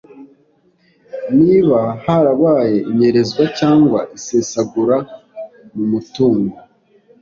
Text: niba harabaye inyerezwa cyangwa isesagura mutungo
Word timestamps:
niba 1.39 1.79
harabaye 2.03 2.77
inyerezwa 2.89 3.43
cyangwa 3.59 3.99
isesagura 4.17 4.97
mutungo 5.89 6.55